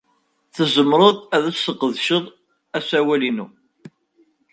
[0.53, 2.25] Tzemred ad tesqedced
[2.77, 3.45] asawal-inu.